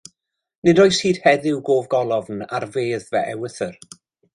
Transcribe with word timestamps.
Nid 0.69 0.81
oes 0.85 1.01
hyd 1.09 1.21
heddiw 1.27 1.61
gof 1.69 1.85
golofn 1.95 2.43
ar 2.61 2.69
fedd 2.79 3.09
fy 3.13 3.27
ewythr. 3.37 3.83